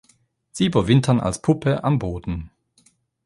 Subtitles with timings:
[0.51, 2.49] Sie überwintern als Puppe am Boden.